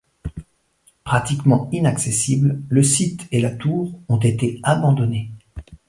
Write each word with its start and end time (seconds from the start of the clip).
Pratiquement 1.03 1.69
inaccessible, 1.71 2.59
le 2.69 2.81
site 2.81 3.27
et 3.31 3.39
la 3.39 3.51
tour 3.51 3.99
ont 4.09 4.17
été 4.17 4.59
abandonnés. 4.63 5.29